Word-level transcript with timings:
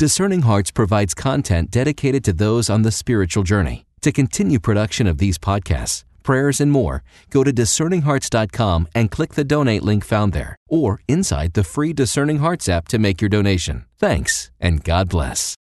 Discerning 0.00 0.40
Hearts 0.40 0.70
provides 0.70 1.12
content 1.12 1.70
dedicated 1.70 2.24
to 2.24 2.32
those 2.32 2.70
on 2.70 2.80
the 2.80 2.90
spiritual 2.90 3.42
journey. 3.42 3.84
To 4.00 4.10
continue 4.10 4.58
production 4.58 5.06
of 5.06 5.18
these 5.18 5.36
podcasts, 5.36 6.04
prayers, 6.22 6.58
and 6.58 6.72
more, 6.72 7.02
go 7.28 7.44
to 7.44 7.52
discerninghearts.com 7.52 8.88
and 8.94 9.10
click 9.10 9.34
the 9.34 9.44
donate 9.44 9.82
link 9.82 10.02
found 10.02 10.32
there, 10.32 10.56
or 10.70 11.02
inside 11.06 11.52
the 11.52 11.64
free 11.64 11.92
Discerning 11.92 12.38
Hearts 12.38 12.66
app 12.66 12.88
to 12.88 12.98
make 12.98 13.20
your 13.20 13.28
donation. 13.28 13.84
Thanks, 13.98 14.50
and 14.58 14.82
God 14.82 15.10
bless. 15.10 15.54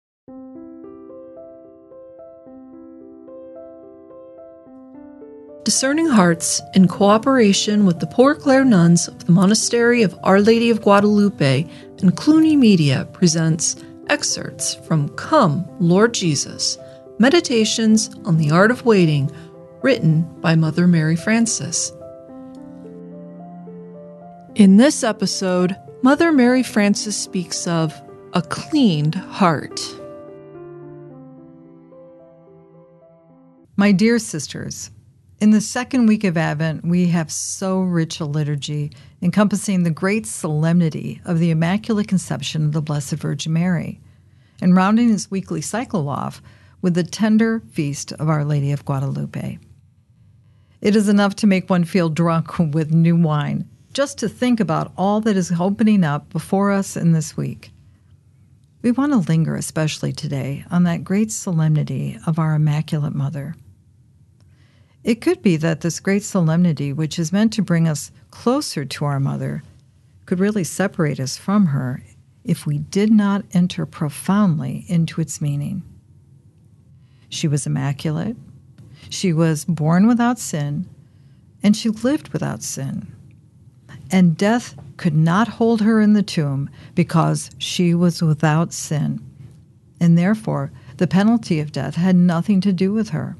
Discerning 5.65 6.07
Hearts, 6.07 6.61
in 6.75 6.87
cooperation 6.87 7.85
with 7.85 7.99
the 7.99 8.07
Poor 8.07 8.35
Clare 8.35 8.63
Nuns 8.63 9.09
of 9.09 9.25
the 9.25 9.33
Monastery 9.33 10.01
of 10.01 10.17
Our 10.23 10.39
Lady 10.39 10.69
of 10.69 10.81
Guadalupe 10.81 11.69
and 12.01 12.15
Cluny 12.15 12.55
Media, 12.55 13.05
presents 13.11 13.75
excerpts 14.09 14.75
from 14.75 15.09
Come, 15.09 15.67
Lord 15.79 16.13
Jesus 16.13 16.77
Meditations 17.21 18.09
on 18.23 18.37
the 18.37 18.49
Art 18.49 18.71
of 18.71 18.85
Waiting, 18.85 19.29
written 19.81 20.21
by 20.39 20.55
Mother 20.55 20.87
Mary 20.87 21.17
Francis. 21.17 21.91
In 24.55 24.77
this 24.77 25.03
episode, 25.03 25.75
Mother 26.01 26.31
Mary 26.31 26.63
Francis 26.63 27.17
speaks 27.17 27.67
of 27.67 27.93
a 28.33 28.41
cleaned 28.41 29.15
heart. 29.15 29.81
My 33.75 33.91
dear 33.91 34.17
sisters, 34.17 34.91
in 35.41 35.51
the 35.51 35.61
second 35.61 36.05
week 36.07 36.25
of 36.25 36.37
Advent, 36.37 36.83
we 36.85 37.07
have 37.07 37.31
so 37.31 37.79
rich 37.79 38.19
a 38.19 38.25
liturgy 38.25 38.91
encompassing 39.21 39.83
the 39.83 39.89
great 39.89 40.25
solemnity 40.25 41.21
of 41.23 41.39
the 41.39 41.49
Immaculate 41.49 42.09
Conception 42.09 42.65
of 42.65 42.73
the 42.73 42.81
Blessed 42.81 43.13
Virgin 43.13 43.53
Mary, 43.53 44.01
and 44.61 44.75
rounding 44.75 45.13
its 45.13 45.31
weekly 45.31 45.61
cycle 45.61 46.09
off 46.09 46.41
with 46.81 46.93
the 46.93 47.03
tender 47.03 47.61
feast 47.71 48.11
of 48.13 48.27
Our 48.27 48.43
Lady 48.43 48.71
of 48.71 48.83
Guadalupe. 48.83 49.59
It 50.81 50.95
is 50.95 51.07
enough 51.07 51.35
to 51.37 51.47
make 51.47 51.69
one 51.69 51.85
feel 51.85 52.09
drunk 52.09 52.59
with 52.73 52.93
new 52.93 53.15
wine, 53.15 53.69
just 53.93 54.17
to 54.19 54.29
think 54.29 54.59
about 54.59 54.91
all 54.97 55.21
that 55.21 55.37
is 55.37 55.53
opening 55.57 56.03
up 56.03 56.29
before 56.29 56.71
us 56.71 56.97
in 56.97 57.13
this 57.13 57.37
week. 57.37 57.71
We 58.81 58.91
want 58.91 59.13
to 59.13 59.17
linger 59.17 59.55
especially 59.55 60.11
today 60.11 60.65
on 60.69 60.83
that 60.83 61.03
great 61.05 61.31
solemnity 61.31 62.17
of 62.25 62.39
our 62.39 62.55
Immaculate 62.55 63.15
Mother. 63.15 63.55
It 65.03 65.21
could 65.21 65.41
be 65.41 65.55
that 65.57 65.81
this 65.81 65.99
great 65.99 66.23
solemnity, 66.23 66.91
which 66.91 67.17
is 67.17 67.31
meant 67.31 67.53
to 67.53 67.61
bring 67.61 67.87
us 67.87 68.11
closer 68.31 68.83
to 68.85 69.05
our 69.05 69.19
mother, 69.19 69.63
could 70.25 70.39
really 70.39 70.63
separate 70.63 71.19
us 71.19 71.37
from 71.37 71.67
her 71.67 72.03
if 72.43 72.65
we 72.65 72.79
did 72.79 73.11
not 73.11 73.45
enter 73.53 73.85
profoundly 73.85 74.85
into 74.87 75.21
its 75.21 75.41
meaning. 75.41 75.83
She 77.29 77.47
was 77.47 77.65
immaculate, 77.65 78.35
she 79.09 79.33
was 79.33 79.65
born 79.65 80.07
without 80.07 80.39
sin, 80.39 80.87
and 81.63 81.75
she 81.75 81.89
lived 81.89 82.29
without 82.29 82.63
sin. 82.63 83.07
And 84.11 84.37
death 84.37 84.75
could 84.97 85.15
not 85.15 85.47
hold 85.47 85.81
her 85.81 86.01
in 86.01 86.13
the 86.13 86.23
tomb 86.23 86.69
because 86.95 87.51
she 87.57 87.93
was 87.93 88.21
without 88.21 88.73
sin. 88.73 89.21
And 89.99 90.17
therefore, 90.17 90.71
the 90.97 91.07
penalty 91.07 91.59
of 91.59 91.71
death 91.71 91.95
had 91.95 92.15
nothing 92.15 92.61
to 92.61 92.73
do 92.73 92.91
with 92.91 93.09
her. 93.09 93.37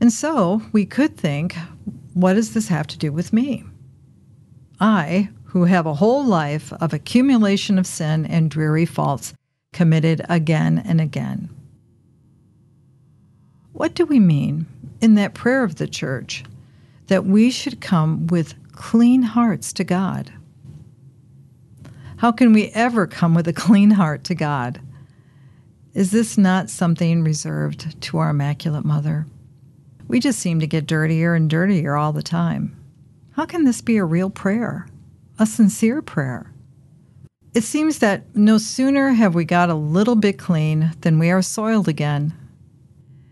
And 0.00 0.12
so 0.12 0.62
we 0.72 0.86
could 0.86 1.16
think, 1.16 1.56
what 2.14 2.34
does 2.34 2.54
this 2.54 2.68
have 2.68 2.86
to 2.88 2.98
do 2.98 3.12
with 3.12 3.32
me? 3.32 3.64
I, 4.80 5.30
who 5.44 5.64
have 5.64 5.86
a 5.86 5.94
whole 5.94 6.24
life 6.24 6.72
of 6.74 6.92
accumulation 6.92 7.78
of 7.78 7.86
sin 7.86 8.26
and 8.26 8.50
dreary 8.50 8.84
faults 8.84 9.32
committed 9.72 10.24
again 10.28 10.82
and 10.84 11.00
again. 11.00 11.48
What 13.72 13.94
do 13.94 14.04
we 14.06 14.20
mean 14.20 14.66
in 15.00 15.14
that 15.14 15.34
prayer 15.34 15.64
of 15.64 15.76
the 15.76 15.86
church 15.86 16.44
that 17.06 17.24
we 17.24 17.50
should 17.50 17.80
come 17.80 18.26
with 18.26 18.54
clean 18.72 19.22
hearts 19.22 19.72
to 19.74 19.84
God? 19.84 20.32
How 22.18 22.32
can 22.32 22.52
we 22.52 22.68
ever 22.68 23.06
come 23.06 23.34
with 23.34 23.46
a 23.48 23.52
clean 23.52 23.92
heart 23.92 24.24
to 24.24 24.34
God? 24.34 24.80
Is 25.94 26.10
this 26.10 26.36
not 26.36 26.68
something 26.70 27.22
reserved 27.22 28.00
to 28.02 28.18
our 28.18 28.30
Immaculate 28.30 28.84
Mother? 28.84 29.26
We 30.08 30.20
just 30.20 30.38
seem 30.38 30.58
to 30.60 30.66
get 30.66 30.86
dirtier 30.86 31.34
and 31.34 31.50
dirtier 31.50 31.94
all 31.94 32.12
the 32.12 32.22
time. 32.22 32.74
How 33.32 33.44
can 33.44 33.64
this 33.64 33.82
be 33.82 33.98
a 33.98 34.04
real 34.04 34.30
prayer, 34.30 34.88
a 35.38 35.46
sincere 35.46 36.02
prayer? 36.02 36.52
It 37.54 37.62
seems 37.62 37.98
that 37.98 38.34
no 38.34 38.58
sooner 38.58 39.10
have 39.10 39.34
we 39.34 39.44
got 39.44 39.70
a 39.70 39.74
little 39.74 40.16
bit 40.16 40.38
clean 40.38 40.92
than 41.02 41.18
we 41.18 41.30
are 41.30 41.42
soiled 41.42 41.88
again. 41.88 42.34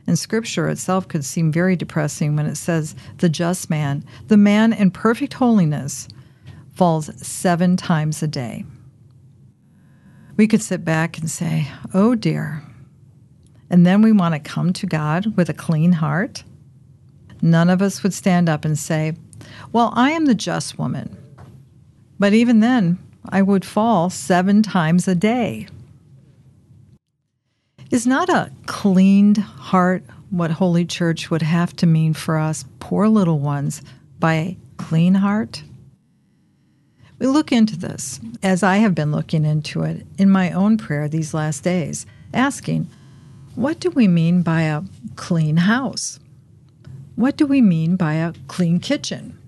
And 0.07 0.19
scripture 0.19 0.69
itself 0.69 1.09
could 1.09 1.25
seem 1.25 1.51
very 1.51 1.77
depressing 1.77 2.37
when 2.37 2.47
it 2.47 2.57
says, 2.57 2.95
the 3.19 3.29
just 3.29 3.69
man, 3.69 4.05
the 4.29 4.37
man 4.37 4.73
in 4.73 4.91
perfect 4.91 5.35
holiness, 5.35 6.09
falls 6.75 7.11
seven 7.27 7.77
times 7.77 8.23
a 8.23 8.29
day. 8.29 8.65
We 10.37 10.47
could 10.47 10.63
sit 10.63 10.85
back 10.85 11.19
and 11.19 11.31
say, 11.31 11.69
oh 11.95 12.15
dear. 12.15 12.63
And 13.71 13.85
then 13.85 14.03
we 14.03 14.13
want 14.13 14.35
to 14.35 14.39
come 14.51 14.73
to 14.75 14.87
God 14.87 15.37
with 15.37 15.49
a 15.49 15.55
clean 15.55 15.93
heart 15.93 16.45
none 17.43 17.71
of 17.71 17.83
us 17.83 18.03
would 18.03 18.15
stand 18.15 18.49
up 18.49 18.65
and 18.65 18.79
say, 18.79 19.15
Well, 19.73 19.93
I 19.95 20.11
am 20.11 20.27
the 20.27 20.35
just 20.35 20.79
woman. 20.79 21.17
But 22.19 22.33
even 22.33 22.61
then, 22.61 22.99
I 23.29 23.43
would 23.43 23.65
fall 23.65 24.11
seven 24.11 24.63
times 24.63 25.09
a 25.09 25.15
day. 25.15 25.69
Is 27.91 28.07
not 28.07 28.29
a 28.29 28.51
cleaned 28.67 29.39
heart 29.39 30.03
what 30.31 30.51
Holy 30.51 30.85
Church 30.85 31.31
would 31.31 31.43
have 31.43 31.75
to 31.77 31.87
mean 31.87 32.15
for 32.15 32.37
us, 32.37 32.65
poor 32.81 33.09
little 33.09 33.39
ones, 33.39 33.83
by 34.19 34.35
a 34.35 34.57
clean 34.77 35.15
heart? 35.15 35.63
We 37.19 37.27
look 37.27 37.53
into 37.53 37.77
this, 37.77 38.21
as 38.43 38.63
I 38.63 38.79
have 38.79 38.95
been 38.95 39.13
looking 39.13 39.45
into 39.45 39.83
it 39.83 40.07
in 40.19 40.29
my 40.29 40.51
own 40.51 40.77
prayer 40.77 41.09
these 41.09 41.33
last 41.33 41.63
days, 41.65 42.07
asking, 42.35 42.89
what 43.55 43.81
do 43.81 43.89
we 43.91 44.07
mean 44.07 44.43
by 44.43 44.63
a 44.63 44.83
clean 45.17 45.57
house? 45.57 46.21
What 47.17 47.39
do 47.39 47.47
we 47.47 47.63
mean 47.63 47.97
by 47.97 48.15
a 48.15 48.35
clean 48.47 48.79
kitchen? 48.79 49.39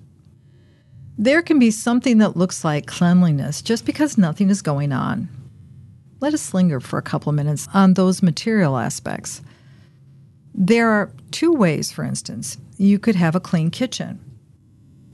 There 1.19 1.43
can 1.43 1.59
be 1.59 1.71
something 1.71 2.17
that 2.19 2.35
looks 2.35 2.65
like 2.65 2.87
cleanliness 2.87 3.61
just 3.61 3.85
because 3.85 4.17
nothing 4.17 4.49
is 4.49 4.63
going 4.63 4.91
on. 4.91 5.29
Let 6.21 6.33
us 6.33 6.55
linger 6.55 6.81
for 6.81 6.99
a 6.99 7.03
couple 7.03 7.29
of 7.29 7.37
minutes 7.37 7.69
on 7.75 7.93
those 7.93 8.23
material 8.23 8.79
aspects. 8.79 9.43
There 10.55 10.89
are 10.89 11.13
two 11.31 11.53
ways, 11.53 11.93
for 11.93 12.05
instance, 12.05 12.57
you 12.79 12.99
could 12.99 13.17
have 13.17 13.35
a 13.35 13.41
clean 13.41 13.71
kitchen. 13.71 14.19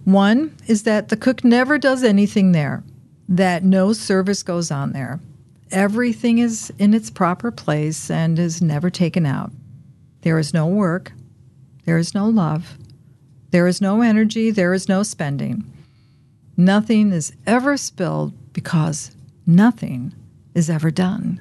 One 0.04 0.54
is 0.68 0.84
that 0.84 1.08
the 1.08 1.16
cook 1.16 1.42
never 1.42 1.76
does 1.76 2.04
anything 2.04 2.52
there, 2.52 2.84
that 3.28 3.64
no 3.64 3.92
service 3.92 4.44
goes 4.44 4.70
on 4.70 4.92
there. 4.92 5.18
Everything 5.72 6.38
is 6.38 6.72
in 6.78 6.94
its 6.94 7.10
proper 7.10 7.50
place 7.50 8.12
and 8.12 8.38
is 8.38 8.62
never 8.62 8.90
taken 8.90 9.26
out. 9.26 9.50
There 10.20 10.38
is 10.38 10.54
no 10.54 10.68
work, 10.68 11.12
there 11.84 11.98
is 11.98 12.14
no 12.14 12.26
love. 12.28 12.78
There 13.50 13.66
is 13.66 13.80
no 13.80 14.02
energy. 14.02 14.50
There 14.50 14.74
is 14.74 14.88
no 14.88 15.02
spending. 15.02 15.70
Nothing 16.56 17.12
is 17.12 17.32
ever 17.46 17.76
spilled 17.76 18.32
because 18.52 19.14
nothing 19.46 20.14
is 20.54 20.70
ever 20.70 20.90
done. 20.90 21.40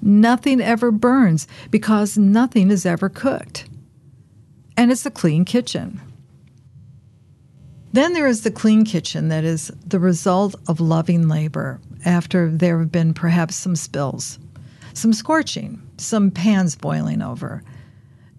Nothing 0.00 0.60
ever 0.60 0.90
burns 0.90 1.46
because 1.70 2.18
nothing 2.18 2.70
is 2.70 2.84
ever 2.84 3.08
cooked. 3.08 3.68
And 4.76 4.90
it's 4.90 5.06
a 5.06 5.10
clean 5.10 5.44
kitchen. 5.44 6.00
Then 7.92 8.14
there 8.14 8.26
is 8.26 8.42
the 8.42 8.50
clean 8.50 8.84
kitchen 8.84 9.28
that 9.28 9.44
is 9.44 9.70
the 9.86 10.00
result 10.00 10.54
of 10.66 10.80
loving 10.80 11.28
labor 11.28 11.78
after 12.06 12.50
there 12.50 12.78
have 12.78 12.90
been 12.90 13.12
perhaps 13.12 13.54
some 13.54 13.76
spills, 13.76 14.38
some 14.94 15.12
scorching, 15.12 15.80
some 15.98 16.30
pans 16.30 16.74
boiling 16.74 17.20
over. 17.20 17.62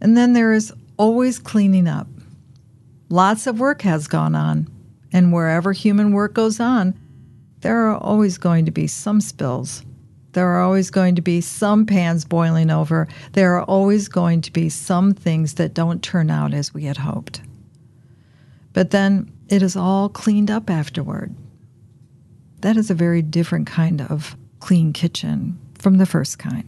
And 0.02 0.18
then 0.18 0.34
there 0.34 0.54
is 0.54 0.74
always 0.98 1.40
cleaning 1.40 1.88
up. 1.88 2.08
Lots 3.10 3.48
of 3.48 3.60
work 3.60 3.82
has 3.84 4.08
gone 4.08 4.36
on, 4.36 4.68
and 5.12 5.32
wherever 5.32 5.72
human 5.72 6.14
work 6.14 6.34
goes 6.34 6.60
on, 6.60 6.98
there 7.62 7.88
are 7.88 7.96
always 7.96 8.38
going 8.38 8.66
to 8.66 8.72
be 8.72 8.88
some 8.88 9.22
spills. 9.22 9.84
There 10.34 10.48
are 10.48 10.62
always 10.62 10.90
going 10.90 11.16
to 11.16 11.22
be 11.22 11.42
some 11.42 11.86
pans 11.86 12.26
boiling 12.26 12.72
over. 12.72 13.08
There 13.34 13.56
are 13.56 13.64
always 13.64 14.08
going 14.08 14.42
to 14.42 14.52
be 14.52 14.68
some 14.68 15.14
things 15.14 15.54
that 15.56 15.76
don't 15.76 16.02
turn 16.02 16.32
out 16.32 16.54
as 16.54 16.74
we 16.74 16.86
had 16.86 16.98
hoped. 16.98 17.42
But 18.74 18.90
then 18.90 19.32
it 19.48 19.62
is 19.62 19.76
all 19.76 20.10
cleaned 20.10 20.50
up 20.50 20.70
afterward. 20.70 21.36
That 22.62 22.78
is 22.78 22.90
a 22.90 22.96
very 22.96 23.22
different 23.22 23.68
kind 23.68 24.02
of 24.02 24.36
clean 24.60 24.92
kitchen 24.92 25.60
from 25.78 25.98
the 25.98 26.06
first 26.06 26.40
kind. 26.40 26.64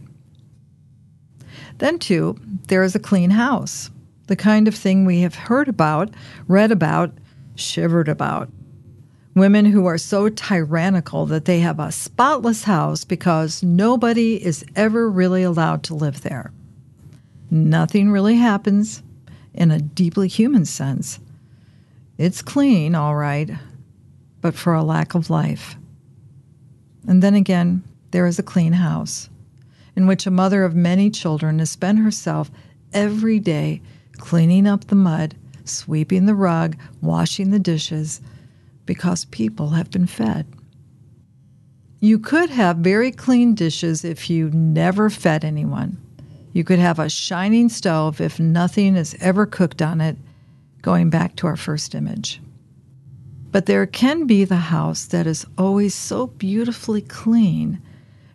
Then, 1.78 1.98
too, 1.98 2.38
there 2.68 2.84
is 2.84 2.94
a 2.94 3.00
clean 3.00 3.30
house 3.30 3.90
the 4.26 4.36
kind 4.36 4.66
of 4.66 4.74
thing 4.74 5.04
we 5.04 5.20
have 5.20 5.34
heard 5.34 5.68
about, 5.68 6.10
read 6.48 6.72
about, 6.72 7.12
shivered 7.54 8.08
about. 8.08 8.48
Women 9.34 9.66
who 9.66 9.86
are 9.86 9.98
so 9.98 10.28
tyrannical 10.28 11.26
that 11.26 11.44
they 11.44 11.60
have 11.60 11.78
a 11.78 11.92
spotless 11.92 12.64
house 12.64 13.04
because 13.04 13.62
nobody 13.62 14.42
is 14.42 14.64
ever 14.74 15.10
really 15.10 15.42
allowed 15.42 15.82
to 15.84 15.94
live 15.94 16.22
there. 16.22 16.52
Nothing 17.50 18.10
really 18.10 18.36
happens 18.36 19.02
in 19.54 19.70
a 19.70 19.80
deeply 19.80 20.28
human 20.28 20.64
sense. 20.64 21.20
It's 22.18 22.42
clean, 22.42 22.94
all 22.94 23.14
right, 23.14 23.50
but 24.40 24.54
for 24.54 24.72
a 24.72 24.82
lack 24.82 25.14
of 25.14 25.30
life. 25.30 25.76
And 27.06 27.22
then 27.22 27.34
again, 27.34 27.84
there 28.10 28.26
is 28.26 28.38
a 28.38 28.42
clean 28.42 28.72
house 28.72 29.28
in 29.94 30.06
which 30.06 30.26
a 30.26 30.30
mother 30.30 30.64
of 30.64 30.74
many 30.74 31.10
children 31.10 31.58
has 31.58 31.70
spent 31.70 31.98
herself 31.98 32.50
every 32.92 33.38
day 33.38 33.80
cleaning 34.18 34.66
up 34.66 34.86
the 34.86 34.94
mud, 34.94 35.36
sweeping 35.64 36.26
the 36.26 36.34
rug, 36.34 36.76
washing 37.00 37.50
the 37.50 37.58
dishes, 37.58 38.20
because 38.84 39.24
people 39.26 39.70
have 39.70 39.90
been 39.90 40.06
fed. 40.06 40.46
You 42.00 42.18
could 42.18 42.50
have 42.50 42.78
very 42.78 43.10
clean 43.10 43.54
dishes 43.54 44.04
if 44.04 44.28
you 44.28 44.50
never 44.50 45.10
fed 45.10 45.44
anyone. 45.44 45.98
You 46.52 46.64
could 46.64 46.78
have 46.78 46.98
a 46.98 47.10
shining 47.10 47.68
stove 47.68 48.20
if 48.20 48.38
nothing 48.38 48.96
is 48.96 49.16
ever 49.20 49.44
cooked 49.46 49.82
on 49.82 50.00
it, 50.00 50.16
going 50.82 51.10
back 51.10 51.36
to 51.36 51.46
our 51.46 51.56
first 51.56 51.94
image. 51.94 52.40
But 53.50 53.66
there 53.66 53.86
can 53.86 54.26
be 54.26 54.44
the 54.44 54.56
house 54.56 55.06
that 55.06 55.26
is 55.26 55.46
always 55.56 55.94
so 55.94 56.26
beautifully 56.26 57.00
clean 57.00 57.80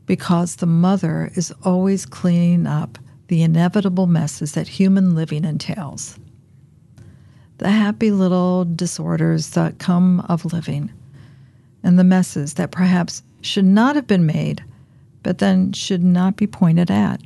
because 0.06 0.56
the 0.56 0.66
mother 0.66 1.31
is 1.36 1.54
always 1.63 2.06
cleaning 2.06 2.68
up 2.68 2.98
the 3.31 3.44
inevitable 3.44 4.07
messes 4.07 4.51
that 4.51 4.68
human 4.68 5.16
living 5.16 5.45
entails. 5.45 6.19
The 7.60 7.69
happy 7.69 8.12
little 8.12 8.66
disorders 8.66 9.51
that 9.51 9.80
come 9.80 10.19
of 10.28 10.51
living, 10.51 10.92
and 11.81 11.98
the 11.98 12.04
messes 12.04 12.56
that 12.56 12.72
perhaps 12.72 13.24
should 13.39 13.63
not 13.63 13.95
have 13.95 14.06
been 14.06 14.25
made, 14.25 14.66
but 15.24 15.38
then 15.38 15.72
should 15.72 16.04
not 16.04 16.36
be 16.36 16.45
pointed 16.45 16.92
at 16.92 17.22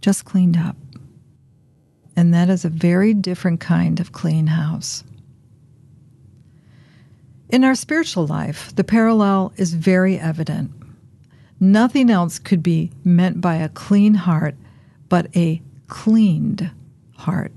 just 0.00 0.24
cleaned 0.24 0.56
up. 0.56 0.76
And 2.16 2.32
that 2.32 2.48
is 2.48 2.64
a 2.64 2.70
very 2.70 3.12
different 3.12 3.60
kind 3.60 4.00
of 4.00 4.12
clean 4.12 4.46
house. 4.46 5.04
In 7.50 7.64
our 7.64 7.74
spiritual 7.74 8.26
life, 8.26 8.74
the 8.76 8.82
parallel 8.82 9.52
is 9.58 9.74
very 9.74 10.18
evident. 10.18 10.70
Nothing 11.60 12.08
else 12.08 12.38
could 12.38 12.62
be 12.62 12.90
meant 13.04 13.42
by 13.42 13.56
a 13.56 13.68
clean 13.68 14.14
heart 14.14 14.54
but 15.12 15.28
a 15.36 15.60
cleaned 15.88 16.70
heart. 17.18 17.52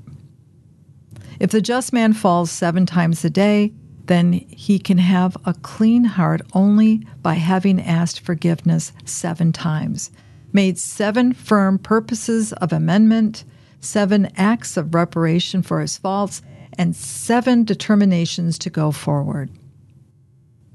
If 1.40 1.52
the 1.52 1.62
just 1.62 1.94
man 1.94 2.12
falls 2.12 2.52
seven 2.52 2.86
times 2.86 3.24
a 3.24 3.30
day, 3.30 3.72
then 4.08 4.34
he 4.34 4.78
can 4.78 4.98
have 4.98 5.38
a 5.46 5.54
clean 5.54 6.04
heart 6.04 6.42
only 6.52 7.08
by 7.22 7.36
having 7.36 7.80
asked 7.80 8.20
forgiveness 8.20 8.92
seven 9.06 9.54
times 9.54 10.12
made 10.52 10.78
seven 10.78 11.32
firm 11.32 11.80
purposes 11.80 12.52
of 12.52 12.74
amendment, 12.74 13.46
seven 13.80 14.30
acts 14.36 14.76
of 14.76 14.94
reparation 14.94 15.62
for 15.62 15.80
his 15.80 15.98
faults, 15.98 16.42
and 16.78 16.94
seven 16.94 17.64
determinations 17.64 18.60
to 18.60 18.70
go 18.70 18.92
forward. 18.92 19.50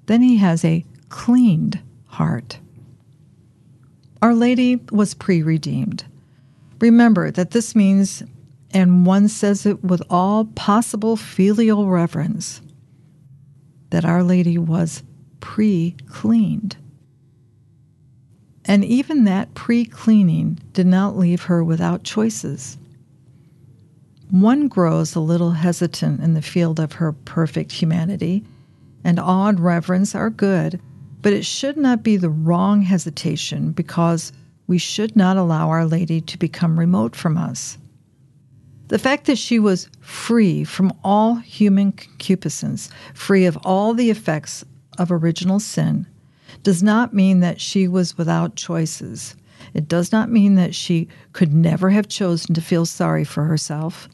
Then 0.06 0.23
he 0.23 0.38
has 0.38 0.65
a 0.65 0.87
cleaned 1.11 1.79
heart. 2.06 2.59
Our 4.23 4.35
Lady 4.35 4.77
was 4.91 5.12
pre 5.12 5.43
redeemed. 5.43 6.05
Remember 6.81 7.31
that 7.31 7.50
this 7.50 7.77
means, 7.77 8.23
and 8.73 9.05
one 9.05 9.29
says 9.29 9.67
it 9.67 9.85
with 9.85 10.03
all 10.09 10.47
possible 10.47 11.17
filial 11.17 11.88
reverence, 11.88 12.62
that 13.91 14.05
Our 14.05 14.23
Lady 14.23 14.56
was 14.56 15.03
pre 15.41 15.97
cleaned. 16.06 16.77
And 18.65 18.85
even 18.85 19.25
that 19.25 19.55
pre 19.55 19.85
cleaning 19.85 20.59
did 20.73 20.87
not 20.87 21.19
leave 21.19 21.43
her 21.44 21.62
without 21.62 22.03
choices. 22.03 22.79
One 24.31 24.69
grows 24.69 25.15
a 25.15 25.21
little 25.21 25.50
hesitant 25.50 26.21
in 26.21 26.35
the 26.35 26.43
field 26.43 26.79
of 26.79 26.93
her 26.94 27.12
perfect 27.12 27.73
humanity, 27.73 28.44
and 29.03 29.19
awe 29.19 29.49
and 29.49 29.59
reverence 29.59 30.15
are 30.15 30.31
good, 30.31 30.81
but 31.21 31.32
it 31.32 31.44
should 31.44 31.77
not 31.77 32.03
be 32.03 32.17
the 32.17 32.31
wrong 32.31 32.82
hesitation 32.82 33.73
because 33.73 34.32
we 34.70 34.78
should 34.78 35.17
not 35.17 35.37
allow 35.37 35.69
Our 35.69 35.84
Lady 35.84 36.20
to 36.20 36.38
become 36.38 36.78
remote 36.78 37.17
from 37.17 37.37
us. 37.37 37.76
The 38.87 39.00
fact 39.00 39.26
that 39.26 39.37
she 39.37 39.58
was 39.58 39.90
free 39.99 40.62
from 40.62 40.93
all 41.02 41.34
human 41.34 41.90
concupiscence, 41.90 42.88
free 43.12 43.46
of 43.46 43.56
all 43.64 43.94
the 43.94 44.11
effects 44.11 44.64
of 44.96 45.11
original 45.11 45.58
sin, 45.58 46.06
does 46.62 46.84
not 46.84 47.12
mean 47.12 47.40
that 47.40 47.61
she 47.61 47.88
was 47.88 48.17
without 48.17 48.55
choices. 48.55 49.34
It 49.75 49.88
does 49.88 50.12
not 50.12 50.31
mean 50.31 50.55
that 50.55 50.72
she 50.72 51.08
could 51.32 51.52
never 51.52 51.90
have 51.90 52.06
chosen 52.06 52.55
to 52.55 52.61
feel 52.61 52.87
sorry 52.87 53.25
for 53.25 53.46
herself. 53.46 54.08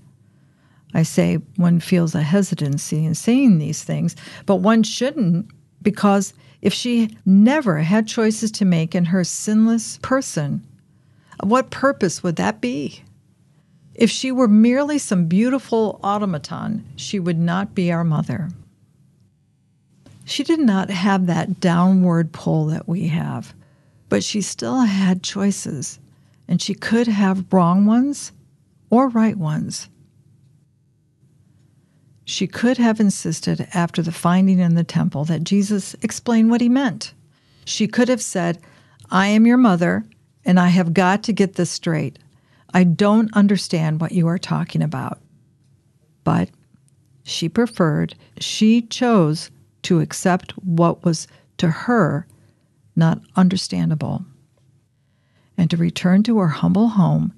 I 0.94 1.02
say 1.02 1.34
one 1.56 1.80
feels 1.80 2.14
a 2.14 2.22
hesitancy 2.22 3.04
in 3.04 3.14
saying 3.14 3.58
these 3.58 3.84
things, 3.84 4.16
but 4.46 4.56
one 4.56 4.84
shouldn't 4.84 5.50
because 5.82 6.32
if 6.66 6.74
she 6.74 7.16
never 7.24 7.78
had 7.78 8.08
choices 8.08 8.50
to 8.50 8.64
make 8.64 8.92
in 8.92 9.04
her 9.04 9.22
sinless 9.22 9.98
person, 9.98 10.66
what 11.44 11.70
purpose 11.70 12.24
would 12.24 12.34
that 12.34 12.60
be? 12.60 13.04
If 13.94 14.10
she 14.10 14.32
were 14.32 14.48
merely 14.48 14.98
some 14.98 15.26
beautiful 15.26 16.00
automaton, 16.02 16.84
she 16.96 17.20
would 17.20 17.38
not 17.38 17.76
be 17.76 17.92
our 17.92 18.02
mother. 18.02 18.48
She 20.24 20.42
did 20.42 20.58
not 20.58 20.90
have 20.90 21.26
that 21.26 21.60
downward 21.60 22.32
pull 22.32 22.66
that 22.66 22.88
we 22.88 23.06
have, 23.06 23.54
but 24.08 24.24
she 24.24 24.40
still 24.40 24.80
had 24.80 25.22
choices, 25.22 26.00
and 26.48 26.60
she 26.60 26.74
could 26.74 27.06
have 27.06 27.52
wrong 27.52 27.86
ones 27.86 28.32
or 28.90 29.08
right 29.08 29.38
ones. 29.38 29.88
She 32.28 32.49
could 32.49 32.76
have 32.76 32.99
insisted 32.99 33.69
after 33.73 34.02
the 34.02 34.11
finding 34.11 34.58
in 34.58 34.75
the 34.75 34.82
temple 34.82 35.25
that 35.26 35.44
Jesus 35.44 35.94
explain 36.02 36.50
what 36.50 36.61
he 36.61 36.69
meant. 36.69 37.14
She 37.64 37.87
could 37.87 38.08
have 38.08 38.20
said, 38.20 38.58
I 39.12 39.28
am 39.28 39.46
your 39.46 39.56
mother, 39.56 40.05
and 40.44 40.58
I 40.58 40.69
have 40.69 40.93
got 40.93 41.23
to 41.23 41.32
get 41.32 41.55
this 41.55 41.70
straight. 41.70 42.19
I 42.75 42.82
don't 42.82 43.32
understand 43.32 44.00
what 44.00 44.11
you 44.11 44.26
are 44.26 44.38
talking 44.38 44.82
about. 44.82 45.20
But 46.25 46.50
she 47.23 47.49
preferred, 47.49 48.17
she 48.40 48.82
chose 48.82 49.52
to 49.82 50.00
accept 50.00 50.50
what 50.64 51.05
was 51.05 51.28
to 51.58 51.70
her 51.70 52.26
not 52.96 53.20
understandable, 53.37 54.25
and 55.56 55.70
to 55.70 55.76
return 55.76 56.25
to 56.25 56.38
her 56.38 56.49
humble 56.49 56.88
home 56.88 57.33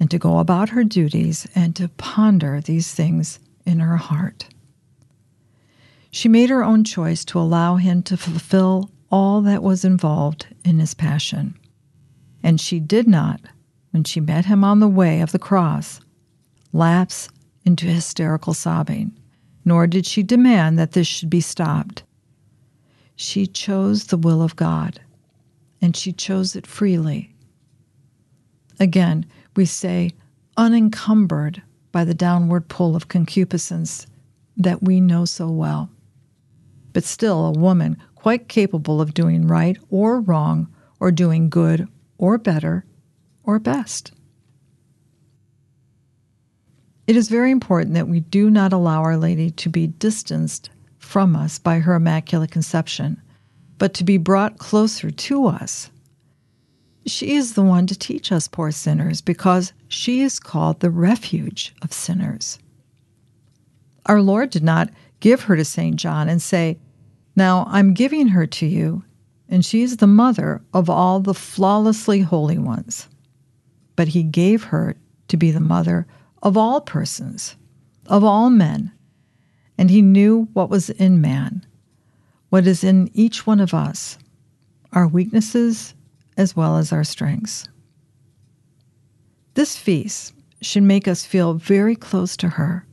and 0.00 0.10
to 0.10 0.18
go 0.18 0.38
about 0.38 0.70
her 0.70 0.84
duties 0.84 1.46
and 1.54 1.76
to 1.76 1.88
ponder 1.88 2.62
these 2.62 2.94
things 2.94 3.40
in 3.66 3.80
her 3.80 3.96
heart. 3.96 4.48
She 6.10 6.28
made 6.28 6.48
her 6.48 6.64
own 6.64 6.84
choice 6.84 7.24
to 7.26 7.38
allow 7.38 7.76
him 7.76 8.02
to 8.04 8.16
fulfill 8.16 8.90
all 9.10 9.42
that 9.42 9.62
was 9.62 9.84
involved 9.84 10.46
in 10.64 10.78
his 10.78 10.94
passion. 10.94 11.58
And 12.42 12.60
she 12.60 12.80
did 12.80 13.06
not, 13.06 13.40
when 13.90 14.04
she 14.04 14.20
met 14.20 14.46
him 14.46 14.64
on 14.64 14.80
the 14.80 14.88
way 14.88 15.20
of 15.20 15.32
the 15.32 15.38
cross, 15.38 16.00
lapse 16.72 17.28
into 17.64 17.86
hysterical 17.86 18.54
sobbing 18.54 19.12
nor 19.66 19.88
did 19.88 20.06
she 20.06 20.22
demand 20.22 20.78
that 20.78 20.92
this 20.92 21.08
should 21.08 21.28
be 21.28 21.40
stopped. 21.40 22.04
She 23.16 23.46
chose 23.48 24.06
the 24.06 24.16
will 24.16 24.40
of 24.40 24.54
God, 24.54 25.00
and 25.82 25.96
she 25.96 26.12
chose 26.12 26.54
it 26.54 26.66
freely. 26.66 27.34
Again, 28.78 29.26
we 29.56 29.66
say, 29.66 30.12
unencumbered 30.56 31.62
by 31.96 32.04
the 32.04 32.12
downward 32.12 32.68
pull 32.68 32.94
of 32.94 33.08
concupiscence 33.08 34.06
that 34.54 34.82
we 34.82 35.00
know 35.00 35.24
so 35.24 35.48
well. 35.48 35.88
But 36.92 37.04
still, 37.04 37.46
a 37.46 37.52
woman 37.52 37.96
quite 38.14 38.50
capable 38.50 39.00
of 39.00 39.14
doing 39.14 39.46
right 39.46 39.78
or 39.88 40.20
wrong, 40.20 40.68
or 41.00 41.10
doing 41.10 41.48
good 41.48 41.88
or 42.18 42.36
better 42.36 42.84
or 43.44 43.58
best. 43.58 44.12
It 47.06 47.16
is 47.16 47.30
very 47.30 47.50
important 47.50 47.94
that 47.94 48.08
we 48.08 48.20
do 48.20 48.50
not 48.50 48.74
allow 48.74 49.00
Our 49.00 49.16
Lady 49.16 49.48
to 49.52 49.70
be 49.70 49.86
distanced 49.86 50.68
from 50.98 51.34
us 51.34 51.58
by 51.58 51.78
her 51.78 51.94
Immaculate 51.94 52.50
Conception, 52.50 53.22
but 53.78 53.94
to 53.94 54.04
be 54.04 54.18
brought 54.18 54.58
closer 54.58 55.10
to 55.10 55.46
us. 55.46 55.90
She 57.06 57.36
is 57.36 57.54
the 57.54 57.62
one 57.62 57.86
to 57.86 57.98
teach 57.98 58.30
us, 58.32 58.48
poor 58.48 58.70
sinners, 58.70 59.22
because 59.22 59.72
she 59.88 60.20
is 60.22 60.38
called 60.38 60.80
the 60.80 60.90
refuge 60.90 61.74
of 61.82 61.92
sinners. 61.92 62.58
Our 64.06 64.20
Lord 64.20 64.50
did 64.50 64.62
not 64.62 64.90
give 65.20 65.42
her 65.42 65.56
to 65.56 65.64
St. 65.64 65.96
John 65.96 66.28
and 66.28 66.40
say, 66.40 66.78
Now 67.34 67.66
I'm 67.68 67.94
giving 67.94 68.28
her 68.28 68.46
to 68.46 68.66
you, 68.66 69.04
and 69.48 69.64
she 69.64 69.82
is 69.82 69.96
the 69.96 70.06
mother 70.06 70.62
of 70.72 70.90
all 70.90 71.20
the 71.20 71.34
flawlessly 71.34 72.20
holy 72.20 72.58
ones. 72.58 73.08
But 73.94 74.08
he 74.08 74.22
gave 74.22 74.64
her 74.64 74.96
to 75.28 75.36
be 75.36 75.50
the 75.50 75.60
mother 75.60 76.06
of 76.42 76.56
all 76.56 76.80
persons, 76.80 77.56
of 78.06 78.22
all 78.22 78.50
men, 78.50 78.92
and 79.78 79.90
he 79.90 80.02
knew 80.02 80.48
what 80.52 80.70
was 80.70 80.90
in 80.90 81.20
man, 81.20 81.66
what 82.50 82.66
is 82.66 82.84
in 82.84 83.10
each 83.14 83.46
one 83.46 83.60
of 83.60 83.74
us, 83.74 84.18
our 84.92 85.08
weaknesses 85.08 85.94
as 86.36 86.54
well 86.54 86.76
as 86.76 86.92
our 86.92 87.04
strengths. 87.04 87.66
This 89.56 89.78
feast 89.78 90.34
should 90.60 90.82
make 90.82 91.08
us 91.08 91.24
feel 91.24 91.54
very 91.54 91.96
close 91.96 92.36
to 92.36 92.50
her 92.50 92.86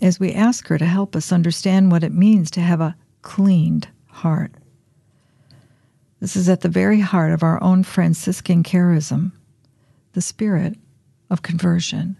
as 0.00 0.18
we 0.18 0.32
ask 0.32 0.66
her 0.68 0.78
to 0.78 0.86
help 0.86 1.14
us 1.14 1.32
understand 1.32 1.92
what 1.92 2.02
it 2.02 2.14
means 2.14 2.50
to 2.52 2.62
have 2.62 2.80
a 2.80 2.96
cleaned 3.20 3.88
heart. 4.06 4.52
This 6.18 6.34
is 6.34 6.48
at 6.48 6.62
the 6.62 6.70
very 6.70 7.00
heart 7.00 7.32
of 7.32 7.42
our 7.42 7.62
own 7.62 7.82
Franciscan 7.82 8.62
charism, 8.62 9.32
the 10.14 10.22
spirit 10.22 10.78
of 11.28 11.42
conversion, 11.42 12.16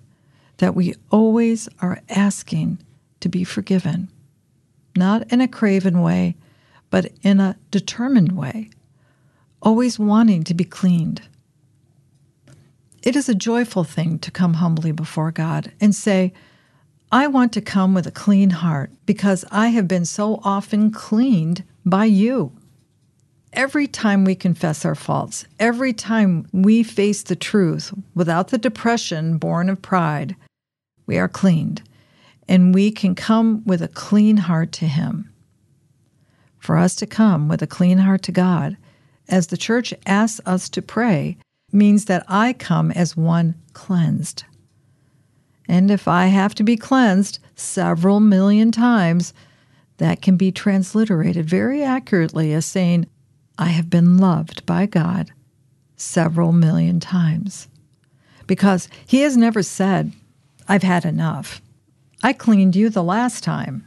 that 0.59 0.75
we 0.75 0.93
always 1.11 1.67
are 1.81 2.03
asking 2.11 2.81
to 3.21 3.31
be 3.31 3.43
forgiven, 3.43 4.11
not 4.99 5.33
in 5.33 5.41
a 5.41 5.49
craven 5.49 6.03
way, 6.03 6.37
but 6.91 7.11
in 7.23 7.41
a 7.41 7.57
determined 7.71 8.33
way, 8.33 8.69
always 9.63 9.99
wanting 9.99 10.45
to 10.45 10.53
be 10.53 10.65
cleaned. 10.65 11.23
It 13.03 13.15
is 13.15 13.29
a 13.29 13.35
joyful 13.35 13.85
thing 13.85 14.19
to 14.21 14.31
come 14.31 14.55
humbly 14.55 14.93
before 14.93 15.31
God 15.31 15.73
and 15.81 15.95
say, 15.95 16.33
I 17.11 17.27
want 17.27 17.53
to 17.53 17.61
come 17.61 17.95
with 17.95 18.07
a 18.07 18.13
clean 18.13 18.51
heart 18.51 18.91
because 19.07 19.45
I 19.51 19.69
have 19.69 19.89
been 19.89 20.05
so 20.05 20.41
often 20.45 20.91
cleaned 20.91 21.65
by 21.87 22.05
you. 22.05 22.53
Every 23.53 23.87
time 23.87 24.25
we 24.25 24.35
confess 24.35 24.85
our 24.85 24.95
faults, 24.95 25.47
every 25.59 25.93
time 25.93 26.47
we 26.53 26.83
face 26.83 27.23
the 27.23 27.37
truth 27.37 27.95
without 28.15 28.49
the 28.49 28.59
depression 28.59 29.39
born 29.39 29.71
of 29.71 29.81
pride, 29.81 30.37
we 31.07 31.17
are 31.19 31.29
cleaned 31.29 31.83
and 32.47 32.75
we 32.75 32.91
can 32.91 33.15
come 33.15 33.63
with 33.65 33.81
a 33.81 33.89
clean 33.89 34.39
heart 34.39 34.73
to 34.73 34.87
Him. 34.87 35.31
For 36.59 36.77
us 36.77 36.95
to 36.97 37.07
come 37.07 37.49
with 37.49 37.63
a 37.63 37.67
clean 37.67 37.99
heart 37.99 38.23
to 38.23 38.33
God, 38.33 38.77
as 39.29 39.47
the 39.47 39.57
church 39.57 39.95
asks 40.07 40.41
us 40.47 40.69
to 40.71 40.83
pray, 40.83 41.37
means 41.73 42.07
that 42.07 42.25
I 42.29 42.53
come 42.53 42.91
as 42.93 43.17
one 43.17 43.55
cleansed. 43.73 44.45
And 45.69 45.91
if 45.91 46.09
I 46.09 46.27
have 46.27 46.55
to 46.57 46.63
be 46.63 46.77
cleansed 46.77 47.39
several 47.55 48.21
million 48.21 48.73
times, 48.73 49.35
that 49.99 50.23
can 50.23 50.37
be 50.37 50.51
transliterated 50.51 51.45
very 51.45 51.83
accurately 51.83 52.53
as 52.53 52.65
saying, 52.65 53.07
I 53.59 53.67
have 53.67 53.91
been 53.91 54.17
loved 54.17 54.65
by 54.65 54.87
God 54.87 55.31
several 55.97 56.53
million 56.53 57.01
times. 57.01 57.69
Because 58.47 58.89
He 59.07 59.21
has 59.21 59.37
never 59.37 59.63
said, 59.63 60.13
I've 60.69 60.85
had 60.85 61.05
enough. 61.05 61.61
I 62.23 62.33
cleaned 62.33 62.77
you 62.77 62.89
the 62.89 63.03
last 63.03 63.45
time. 63.45 63.87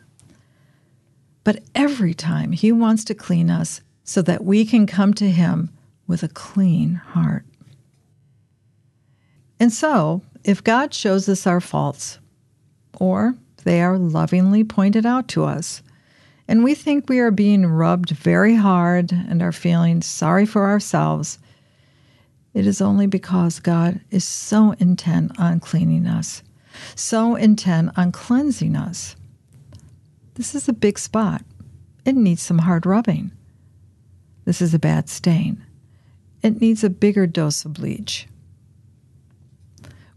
But 1.43 1.63
every 1.73 2.13
time 2.13 2.51
He 2.51 2.71
wants 2.71 3.03
to 3.05 3.15
clean 3.15 3.49
us 3.49 3.81
so 4.03 4.21
that 4.21 4.43
we 4.43 4.65
can 4.65 4.85
come 4.85 5.13
to 5.15 5.31
Him 5.31 5.71
with 6.05 6.21
a 6.21 6.27
clean 6.27 6.95
heart. 6.95 7.45
And 9.61 9.71
so, 9.71 10.23
if 10.43 10.63
God 10.63 10.91
shows 10.91 11.29
us 11.29 11.45
our 11.45 11.61
faults, 11.61 12.17
or 12.97 13.35
they 13.63 13.79
are 13.83 13.95
lovingly 13.95 14.63
pointed 14.63 15.05
out 15.05 15.27
to 15.27 15.43
us, 15.43 15.83
and 16.47 16.63
we 16.63 16.73
think 16.73 17.07
we 17.07 17.19
are 17.19 17.29
being 17.29 17.67
rubbed 17.67 18.09
very 18.09 18.55
hard 18.55 19.11
and 19.11 19.39
are 19.39 19.51
feeling 19.51 20.01
sorry 20.01 20.47
for 20.47 20.65
ourselves, 20.65 21.37
it 22.55 22.65
is 22.65 22.81
only 22.81 23.05
because 23.05 23.59
God 23.59 24.01
is 24.09 24.27
so 24.27 24.71
intent 24.79 25.39
on 25.39 25.59
cleaning 25.59 26.07
us, 26.07 26.41
so 26.95 27.35
intent 27.35 27.91
on 27.95 28.11
cleansing 28.11 28.75
us. 28.75 29.15
This 30.33 30.55
is 30.55 30.67
a 30.69 30.73
big 30.73 30.97
spot. 30.97 31.43
It 32.03 32.15
needs 32.15 32.41
some 32.41 32.57
hard 32.57 32.87
rubbing. 32.87 33.29
This 34.43 34.59
is 34.59 34.73
a 34.73 34.79
bad 34.79 35.07
stain. 35.07 35.63
It 36.41 36.59
needs 36.59 36.83
a 36.83 36.89
bigger 36.89 37.27
dose 37.27 37.63
of 37.63 37.73
bleach 37.73 38.27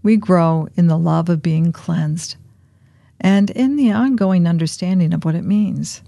we 0.05 0.17
grow 0.19 0.69
in 0.77 0.87
the 0.87 0.99
love 0.99 1.29
of 1.29 1.43
being 1.43 1.73
cleansed 1.73 2.37
and 3.19 3.51
in 3.51 3.75
the 3.75 3.91
ongoing 3.91 4.47
understanding 4.47 5.15
of 5.15 5.25
what 5.25 5.35
it 5.35 5.45
means. 5.45 6.03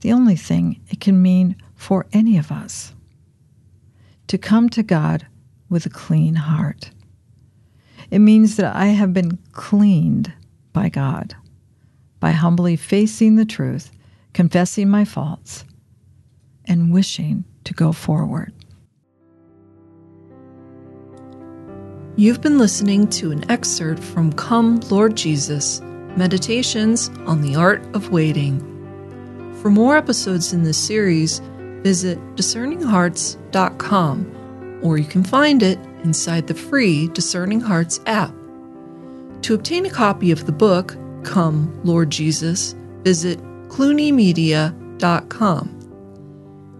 The 0.00 0.12
only 0.12 0.36
thing 0.36 0.80
it 0.88 1.00
can 1.00 1.22
mean 1.22 1.56
for 1.76 2.06
any 2.12 2.36
of 2.36 2.50
us 2.52 2.92
to 4.26 4.36
come 4.36 4.68
to 4.70 4.82
God 4.82 5.26
with 5.70 5.86
a 5.86 5.90
clean 5.90 6.34
heart. 6.34 6.90
It 8.10 8.18
means 8.18 8.56
that 8.56 8.74
I 8.74 8.86
have 8.86 9.14
been 9.14 9.38
cleaned 9.52 10.32
by 10.72 10.88
God 10.88 11.36
by 12.18 12.32
humbly 12.32 12.74
facing 12.74 13.36
the 13.36 13.44
truth, 13.44 13.92
confessing 14.34 14.88
my 14.88 15.04
faults, 15.04 15.64
and 16.64 16.92
wishing 16.92 17.44
to 17.62 17.72
go 17.74 17.92
forward. 17.92 18.52
You've 22.18 22.40
been 22.40 22.58
listening 22.58 23.06
to 23.10 23.30
an 23.30 23.48
excerpt 23.48 24.02
from 24.02 24.32
Come, 24.32 24.80
Lord 24.90 25.16
Jesus 25.16 25.80
Meditations 26.16 27.10
on 27.26 27.42
the 27.42 27.54
Art 27.54 27.80
of 27.94 28.10
Waiting. 28.10 28.58
For 29.62 29.70
more 29.70 29.96
episodes 29.96 30.52
in 30.52 30.64
this 30.64 30.76
series, 30.76 31.38
visit 31.84 32.18
discerninghearts.com 32.34 34.80
or 34.82 34.98
you 34.98 35.04
can 35.04 35.22
find 35.22 35.62
it 35.62 35.78
inside 36.02 36.48
the 36.48 36.54
free 36.54 37.06
Discerning 37.06 37.60
Hearts 37.60 38.00
app. 38.06 38.34
To 39.42 39.54
obtain 39.54 39.86
a 39.86 39.90
copy 39.90 40.32
of 40.32 40.44
the 40.44 40.50
book, 40.50 40.96
Come, 41.22 41.80
Lord 41.84 42.10
Jesus, 42.10 42.74
visit 43.04 43.38
clunymedia.com. 43.68 45.77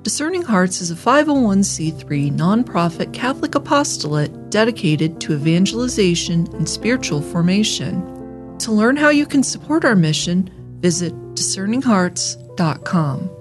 Discerning 0.08 0.40
Hearts 0.40 0.80
is 0.80 0.90
a 0.90 0.94
501c3 0.94 2.32
nonprofit 2.32 3.12
Catholic 3.12 3.54
apostolate 3.54 4.48
dedicated 4.48 5.20
to 5.20 5.34
evangelization 5.34 6.48
and 6.54 6.66
spiritual 6.66 7.20
formation. 7.20 8.56
To 8.60 8.72
learn 8.72 8.96
how 8.96 9.10
you 9.10 9.26
can 9.26 9.42
support 9.42 9.84
our 9.84 9.94
mission, 9.94 10.48
visit 10.80 11.12
discerninghearts.com. 11.34 13.37